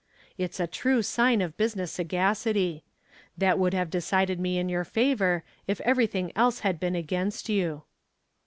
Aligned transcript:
It's 0.35 0.59
a 0.59 0.65
true 0.65 1.03
sign 1.03 1.41
of 1.41 1.55
business 1.57 1.91
sagacity. 1.91 2.83
That 3.37 3.59
would 3.59 3.75
have 3.75 3.91
decided 3.91 4.39
me 4.39 4.57
in 4.57 4.67
your 4.67 4.83
favor 4.83 5.43
if 5.67 5.79
everything 5.81 6.31
else 6.35 6.61
had 6.61 6.79
been 6.79 6.95
against 6.95 7.49
you. 7.49 7.83